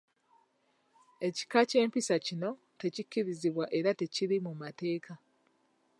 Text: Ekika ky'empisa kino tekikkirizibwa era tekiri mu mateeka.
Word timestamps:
Ekika 1.27 1.59
ky'empisa 1.69 2.15
kino 2.25 2.49
tekikkirizibwa 2.79 3.65
era 3.77 3.91
tekiri 3.99 4.37
mu 4.45 4.51
mateeka. 4.61 5.13